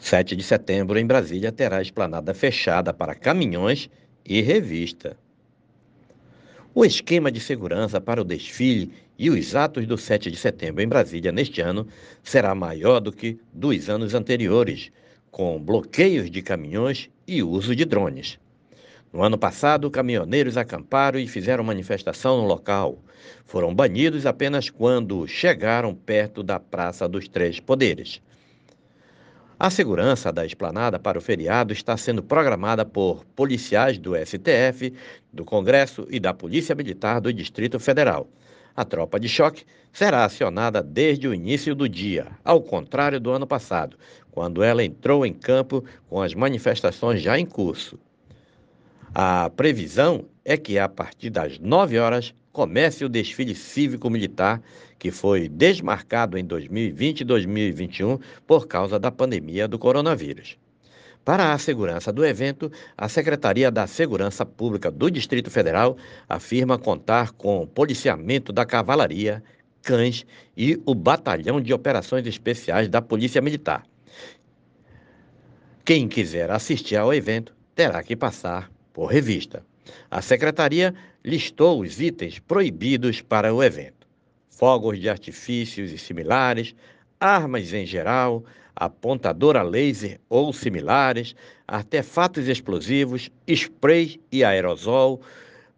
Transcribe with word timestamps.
7 0.00 0.34
de 0.34 0.42
setembro, 0.42 0.98
em 0.98 1.06
Brasília, 1.06 1.52
terá 1.52 1.80
esplanada 1.80 2.32
fechada 2.32 2.92
para 2.92 3.14
caminhões 3.14 3.90
e 4.24 4.40
revista. 4.40 5.16
O 6.74 6.84
esquema 6.84 7.30
de 7.30 7.38
segurança 7.38 8.00
para 8.00 8.20
o 8.20 8.24
desfile 8.24 8.92
e 9.18 9.28
os 9.28 9.54
atos 9.54 9.86
do 9.86 9.98
7 9.98 10.30
de 10.30 10.38
setembro 10.38 10.82
em 10.82 10.88
Brasília 10.88 11.30
neste 11.30 11.60
ano 11.60 11.86
será 12.22 12.54
maior 12.54 12.98
do 12.98 13.12
que 13.12 13.38
dos 13.52 13.90
anos 13.90 14.14
anteriores, 14.14 14.90
com 15.30 15.60
bloqueios 15.62 16.30
de 16.30 16.40
caminhões 16.40 17.10
e 17.28 17.42
uso 17.42 17.76
de 17.76 17.84
drones. 17.84 18.38
No 19.12 19.22
ano 19.22 19.36
passado, 19.36 19.90
caminhoneiros 19.90 20.56
acamparam 20.56 21.18
e 21.18 21.28
fizeram 21.28 21.62
manifestação 21.62 22.38
no 22.38 22.46
local. 22.46 22.98
Foram 23.44 23.74
banidos 23.74 24.24
apenas 24.24 24.70
quando 24.70 25.26
chegaram 25.26 25.94
perto 25.94 26.42
da 26.42 26.58
Praça 26.58 27.06
dos 27.06 27.28
Três 27.28 27.60
Poderes. 27.60 28.22
A 29.62 29.68
segurança 29.68 30.32
da 30.32 30.46
esplanada 30.46 30.98
para 30.98 31.18
o 31.18 31.20
feriado 31.20 31.70
está 31.74 31.94
sendo 31.94 32.22
programada 32.22 32.82
por 32.82 33.26
policiais 33.36 33.98
do 33.98 34.16
STF, 34.16 34.90
do 35.30 35.44
Congresso 35.44 36.06
e 36.08 36.18
da 36.18 36.32
Polícia 36.32 36.74
Militar 36.74 37.20
do 37.20 37.30
Distrito 37.30 37.78
Federal. 37.78 38.26
A 38.74 38.86
tropa 38.86 39.20
de 39.20 39.28
choque 39.28 39.66
será 39.92 40.24
acionada 40.24 40.82
desde 40.82 41.28
o 41.28 41.34
início 41.34 41.74
do 41.74 41.86
dia, 41.86 42.28
ao 42.42 42.62
contrário 42.62 43.20
do 43.20 43.30
ano 43.30 43.46
passado, 43.46 43.98
quando 44.30 44.62
ela 44.62 44.82
entrou 44.82 45.26
em 45.26 45.34
campo 45.34 45.84
com 46.08 46.22
as 46.22 46.32
manifestações 46.32 47.20
já 47.20 47.38
em 47.38 47.44
curso. 47.44 47.98
A 49.14 49.50
previsão 49.50 50.24
é 50.42 50.56
que 50.56 50.78
a 50.78 50.88
partir 50.88 51.28
das 51.28 51.58
9 51.58 51.98
horas 51.98 52.32
comece 52.52 53.04
o 53.04 53.08
desfile 53.08 53.54
cívico-militar 53.54 54.62
que 54.98 55.10
foi 55.10 55.48
desmarcado 55.48 56.36
em 56.36 56.44
2020 56.44 57.20
e 57.20 57.24
2021 57.24 58.18
por 58.46 58.66
causa 58.66 58.98
da 58.98 59.10
pandemia 59.10 59.66
do 59.66 59.78
coronavírus. 59.78 60.58
Para 61.24 61.52
a 61.52 61.58
segurança 61.58 62.12
do 62.12 62.24
evento, 62.24 62.72
a 62.96 63.08
Secretaria 63.08 63.70
da 63.70 63.86
Segurança 63.86 64.44
Pública 64.44 64.90
do 64.90 65.10
Distrito 65.10 65.50
Federal 65.50 65.96
afirma 66.28 66.78
contar 66.78 67.32
com 67.32 67.66
policiamento 67.66 68.52
da 68.52 68.64
cavalaria, 68.64 69.42
cães 69.82 70.26
e 70.56 70.80
o 70.84 70.94
Batalhão 70.94 71.60
de 71.60 71.72
Operações 71.72 72.26
Especiais 72.26 72.88
da 72.88 73.02
Polícia 73.02 73.40
Militar. 73.40 73.84
Quem 75.84 76.08
quiser 76.08 76.50
assistir 76.50 76.96
ao 76.96 77.12
evento 77.12 77.54
terá 77.74 78.02
que 78.02 78.16
passar 78.16 78.70
por 78.92 79.06
revista. 79.06 79.64
A 80.10 80.22
secretaria 80.22 80.94
listou 81.24 81.80
os 81.80 82.00
itens 82.00 82.38
proibidos 82.38 83.20
para 83.20 83.54
o 83.54 83.62
evento: 83.62 84.06
fogos 84.48 84.98
de 84.98 85.08
artifícios 85.08 85.90
e 85.92 85.98
similares, 85.98 86.74
armas 87.18 87.72
em 87.72 87.84
geral, 87.84 88.44
apontadora 88.74 89.62
laser 89.62 90.18
ou 90.28 90.52
similares, 90.52 91.34
artefatos 91.66 92.48
explosivos, 92.48 93.30
spray 93.46 94.20
e 94.32 94.42
aerosol, 94.42 95.20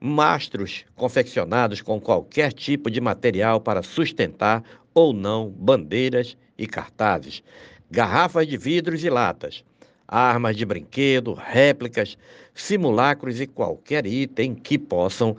mastros 0.00 0.84
confeccionados 0.96 1.80
com 1.80 2.00
qualquer 2.00 2.52
tipo 2.52 2.90
de 2.90 3.00
material 3.00 3.60
para 3.60 3.82
sustentar 3.82 4.62
ou 4.94 5.12
não 5.12 5.48
bandeiras 5.48 6.36
e 6.56 6.66
cartazes, 6.66 7.42
garrafas 7.90 8.46
de 8.46 8.56
vidros 8.56 9.04
e 9.04 9.10
latas, 9.10 9.64
armas 10.08 10.56
de 10.56 10.64
brinquedo, 10.64 11.34
réplicas, 11.34 12.16
simulacros 12.54 13.40
e 13.40 13.46
qualquer 13.46 14.06
item 14.06 14.54
que 14.54 14.78
possam 14.78 15.36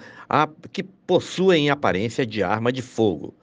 que 0.72 0.84
possuem 0.84 1.72
aparência 1.72 2.26
de 2.26 2.44
arma 2.44 2.72
de 2.72 2.84
fogo. 2.84 3.34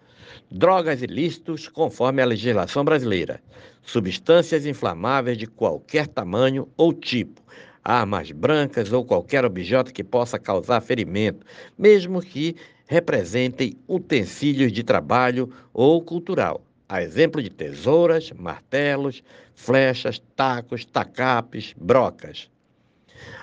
Drogas 0.51 1.03
ilícitos 1.03 1.67
conforme 1.67 2.23
a 2.23 2.27
legislação 2.27 2.85
brasileira, 2.85 3.43
substâncias 3.83 4.65
inflamáveis 4.65 5.37
de 5.37 5.47
qualquer 5.47 6.07
tamanho 6.07 6.69
ou 6.77 6.93
tipo, 6.93 7.43
armas 7.83 8.31
brancas 8.31 8.93
ou 8.93 9.05
qualquer 9.05 9.45
objeto 9.45 9.93
que 9.93 10.05
possa 10.05 10.39
causar 10.39 10.81
ferimento, 10.81 11.45
mesmo 11.77 12.21
que 12.21 12.55
representem 12.87 13.77
utensílios 13.89 14.73
de 14.73 14.85
trabalho 14.85 15.53
ou 15.75 16.01
cultural 16.01 16.66
a 16.89 17.03
exemplo 17.03 17.43
de 17.43 17.51
tesouras, 17.51 18.33
martelos, 18.33 19.23
flechas, 19.55 20.21
tacos, 20.37 20.85
tacapes, 20.85 21.75
brocas. 21.77 22.49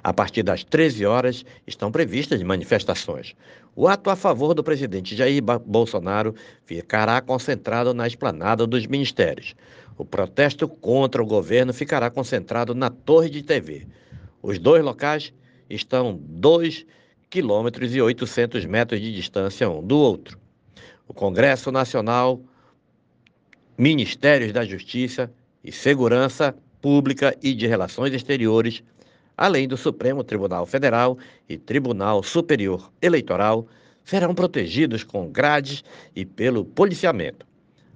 A 0.03 0.13
partir 0.13 0.43
das 0.43 0.63
13 0.63 1.05
horas 1.05 1.45
estão 1.65 1.91
previstas 1.91 2.41
manifestações. 2.41 3.35
O 3.75 3.87
ato 3.87 4.09
a 4.09 4.15
favor 4.15 4.53
do 4.53 4.63
presidente 4.63 5.15
Jair 5.15 5.41
Bolsonaro 5.65 6.35
ficará 6.65 7.19
concentrado 7.21 7.93
na 7.93 8.05
esplanada 8.05 8.67
dos 8.67 8.85
ministérios. 8.85 9.55
O 9.97 10.05
protesto 10.05 10.67
contra 10.67 11.21
o 11.21 11.25
governo 11.25 11.73
ficará 11.73 12.09
concentrado 12.09 12.75
na 12.75 12.89
Torre 12.89 13.29
de 13.29 13.41
TV. 13.41 13.87
Os 14.41 14.59
dois 14.59 14.83
locais 14.83 15.33
estão 15.69 16.19
2 16.21 16.85
quilômetros 17.29 17.95
e 17.95 18.01
800 18.01 18.65
metros 18.65 19.01
de 19.01 19.13
distância 19.13 19.69
um 19.69 19.81
do 19.81 19.97
outro. 19.97 20.37
O 21.07 21.13
Congresso 21.13 21.71
Nacional 21.71 22.39
Ministérios 23.77 24.53
da 24.53 24.63
Justiça 24.63 25.31
e 25.63 25.71
Segurança 25.71 26.55
Pública 26.79 27.35
e 27.41 27.55
de 27.55 27.65
Relações 27.65 28.13
Exteriores, 28.13 28.83
além 29.35 29.67
do 29.67 29.75
Supremo 29.75 30.23
Tribunal 30.23 30.67
Federal 30.67 31.17
e 31.49 31.57
Tribunal 31.57 32.21
Superior 32.21 32.91
Eleitoral, 33.01 33.67
serão 34.03 34.35
protegidos 34.35 35.03
com 35.03 35.27
grades 35.27 35.83
e 36.15 36.23
pelo 36.23 36.63
policiamento. 36.63 37.47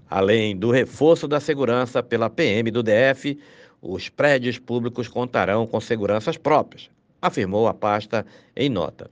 Além 0.10 0.58
do 0.58 0.72
reforço 0.72 1.28
da 1.28 1.40
segurança 1.40 2.02
pela 2.02 2.30
PM 2.30 2.72
do 2.72 2.82
DF, 2.82 3.38
os 3.80 4.10
prédios 4.10 4.58
públicos 4.58 5.08
contarão 5.08 5.68
com 5.68 5.80
seguranças 5.80 6.38
próprias, 6.38 6.90
afirmou 7.22 7.68
a 7.68 7.74
pasta 7.74 8.26
em 8.56 8.68
nota. 8.68 9.12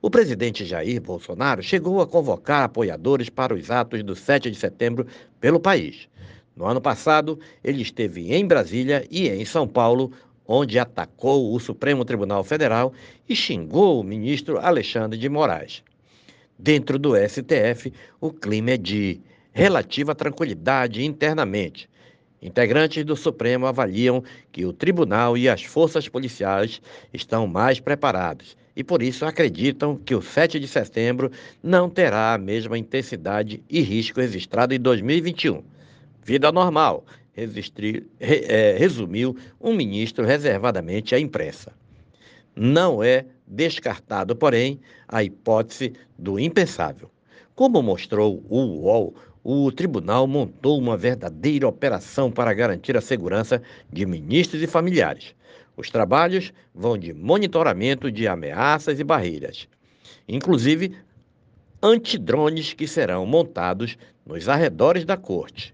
O 0.00 0.08
presidente 0.08 0.64
Jair 0.64 1.02
Bolsonaro 1.02 1.60
chegou 1.60 2.00
a 2.00 2.06
convocar 2.06 2.62
apoiadores 2.62 3.28
para 3.28 3.52
os 3.52 3.68
atos 3.68 4.00
do 4.04 4.14
7 4.14 4.48
de 4.48 4.56
setembro 4.56 5.04
pelo 5.40 5.58
país. 5.58 6.08
No 6.54 6.66
ano 6.66 6.80
passado, 6.80 7.38
ele 7.64 7.82
esteve 7.82 8.32
em 8.32 8.46
Brasília 8.46 9.04
e 9.10 9.28
em 9.28 9.44
São 9.44 9.66
Paulo, 9.66 10.12
onde 10.46 10.78
atacou 10.78 11.52
o 11.52 11.58
Supremo 11.58 12.04
Tribunal 12.04 12.44
Federal 12.44 12.92
e 13.28 13.34
xingou 13.34 14.00
o 14.00 14.04
ministro 14.04 14.60
Alexandre 14.60 15.18
de 15.18 15.28
Moraes. 15.28 15.82
Dentro 16.56 16.96
do 16.96 17.16
STF, 17.16 17.92
o 18.20 18.30
clima 18.30 18.70
é 18.70 18.76
de 18.76 19.20
relativa 19.52 20.14
tranquilidade 20.14 21.04
internamente. 21.04 21.90
Integrantes 22.40 23.04
do 23.04 23.16
Supremo 23.16 23.66
avaliam 23.66 24.22
que 24.52 24.64
o 24.64 24.72
tribunal 24.72 25.36
e 25.36 25.48
as 25.48 25.64
forças 25.64 26.08
policiais 26.08 26.80
estão 27.12 27.48
mais 27.48 27.80
preparados 27.80 28.56
e 28.78 28.84
por 28.84 29.02
isso 29.02 29.26
acreditam 29.26 29.96
que 29.96 30.14
o 30.14 30.22
7 30.22 30.60
de 30.60 30.68
setembro 30.68 31.32
não 31.60 31.90
terá 31.90 32.32
a 32.32 32.38
mesma 32.38 32.78
intensidade 32.78 33.60
e 33.68 33.80
risco 33.80 34.20
registrado 34.20 34.72
em 34.72 34.78
2021. 34.78 35.64
Vida 36.22 36.52
normal, 36.52 37.04
é, 37.36 38.76
resumiu 38.78 39.36
um 39.60 39.74
ministro 39.74 40.24
reservadamente 40.24 41.12
à 41.12 41.18
imprensa. 41.18 41.72
Não 42.54 43.02
é 43.02 43.24
descartado, 43.44 44.36
porém, 44.36 44.78
a 45.08 45.24
hipótese 45.24 45.94
do 46.16 46.38
impensável. 46.38 47.10
Como 47.56 47.82
mostrou 47.82 48.44
o 48.48 48.60
UOL, 48.60 49.12
o 49.42 49.72
tribunal 49.72 50.28
montou 50.28 50.78
uma 50.78 50.96
verdadeira 50.96 51.66
operação 51.66 52.30
para 52.30 52.54
garantir 52.54 52.96
a 52.96 53.00
segurança 53.00 53.60
de 53.92 54.06
ministros 54.06 54.62
e 54.62 54.68
familiares. 54.68 55.34
Os 55.78 55.90
trabalhos 55.90 56.52
vão 56.74 56.98
de 56.98 57.14
monitoramento 57.14 58.10
de 58.10 58.26
ameaças 58.26 58.98
e 58.98 59.04
barreiras, 59.04 59.68
inclusive 60.28 60.96
antidrones 61.80 62.72
que 62.72 62.88
serão 62.88 63.24
montados 63.24 63.96
nos 64.26 64.48
arredores 64.48 65.04
da 65.04 65.16
corte. 65.16 65.72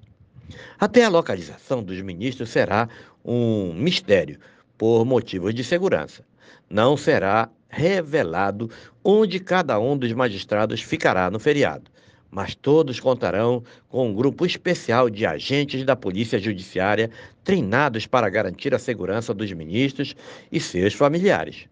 Até 0.79 1.05
a 1.05 1.09
localização 1.09 1.83
dos 1.83 2.03
ministros 2.03 2.51
será 2.51 2.87
um 3.25 3.73
mistério 3.73 4.39
por 4.77 5.07
motivos 5.07 5.55
de 5.55 5.65
segurança. 5.65 6.23
Não 6.69 6.99
será 6.99 7.49
revelado 7.67 8.71
onde 9.03 9.41
cada 9.41 9.81
um 9.81 9.97
dos 9.97 10.13
magistrados 10.13 10.83
ficará 10.83 11.31
no 11.31 11.41
feriado 11.41 11.91
mas 12.35 12.53
todos 12.53 12.99
contarão 12.99 13.63
com 13.89 14.09
um 14.09 14.13
grupo 14.13 14.45
especial 14.45 15.09
de 15.09 15.25
agentes 15.25 15.85
da 15.85 15.95
Polícia 15.95 16.37
Judiciária 16.37 17.09
treinados 17.45 18.09
para 18.09 18.29
garantir 18.29 18.75
a 18.75 18.79
segurança 18.79 19.33
dos 19.33 19.53
ministros 19.53 20.17
e 20.51 20.59
seus 20.59 20.95
familiares. 20.95 21.67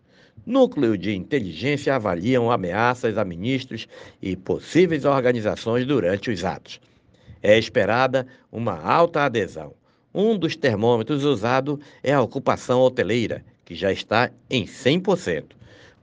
Núcleo 0.46 0.96
de 0.96 1.16
inteligência 1.16 1.96
avaliam 1.96 2.48
ameaças 2.48 3.18
a 3.18 3.24
ministros 3.24 3.88
e 4.22 4.36
possíveis 4.36 5.04
organizações 5.04 5.84
durante 5.84 6.30
os 6.30 6.44
atos. 6.44 6.80
É 7.42 7.58
esperada 7.58 8.24
uma 8.52 8.80
alta 8.80 9.24
adesão. 9.24 9.74
Um 10.14 10.38
dos 10.38 10.54
termômetros 10.54 11.24
usado 11.24 11.80
é 12.04 12.12
a 12.12 12.22
ocupação 12.22 12.80
hoteleira, 12.82 13.44
que 13.64 13.74
já 13.74 13.90
está 13.90 14.30
em 14.48 14.64
100%. 14.64 15.44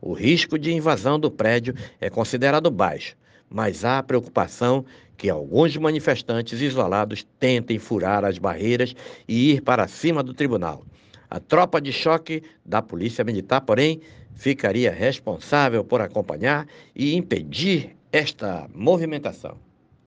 O 0.02 0.12
risco 0.12 0.60
de 0.60 0.74
invasão 0.74 1.18
do 1.18 1.32
prédio 1.32 1.74
é 2.02 2.10
considerado 2.10 2.70
baixo, 2.70 3.16
mas 3.50 3.84
há 3.84 4.02
preocupação 4.04 4.86
que 5.18 5.30
alguns 5.30 5.76
manifestantes 5.76 6.62
isolados 6.62 7.26
tentem 7.40 7.78
furar 7.80 8.24
as 8.24 8.38
barreiras 8.38 8.96
e 9.28 9.52
ir 9.52 9.62
para 9.62 9.88
cima 9.88 10.24
do 10.24 10.34
tribunal. 10.34 10.86
A 11.30 11.40
tropa 11.40 11.82
de 11.82 11.92
choque 11.92 12.42
da 12.66 12.82
Polícia 12.82 13.24
Militar, 13.24 13.62
porém, 13.62 14.02
ficaria 14.34 14.92
responsável 14.92 15.84
por 15.84 16.02
acompanhar 16.02 16.66
e 16.96 17.16
impedir 17.16 17.96
esta 18.12 18.68
movimentação. 18.74 19.69